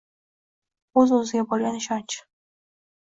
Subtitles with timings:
[1.01, 2.19] «O‘z-o‘ziga bo‘lgan ishonch»